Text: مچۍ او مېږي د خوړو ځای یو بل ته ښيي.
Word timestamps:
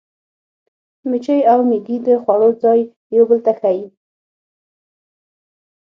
مچۍ 1.09 1.39
او 1.51 1.59
مېږي 1.69 1.97
د 2.07 2.07
خوړو 2.21 2.49
ځای 2.63 2.79
یو 3.15 3.23
بل 3.29 3.39
ته 3.45 3.51
ښيي. 3.59 3.85